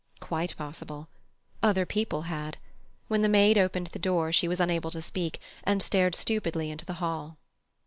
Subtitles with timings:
[0.19, 1.09] Quite possible.
[1.61, 2.57] Other people had.
[3.07, 6.87] When the maid opened the door, she was unable to speak, and stared stupidly into
[6.87, 7.37] the hall.